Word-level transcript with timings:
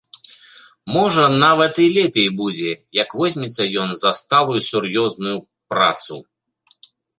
Можа, 0.95 1.23
нават 1.43 1.73
і 1.83 1.85
лепей 1.97 2.29
будзе, 2.39 2.71
як 3.01 3.09
возьмецца 3.21 3.63
ён 3.83 3.89
за 4.01 4.11
сталую 4.23 4.59
сур'ёзную 4.71 5.37
працу. 5.75 6.15